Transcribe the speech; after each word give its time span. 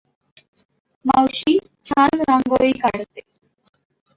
मावशी 1.05 1.57
छान 1.85 2.19
रांगोळी 2.21 2.71
काढते. 2.79 3.21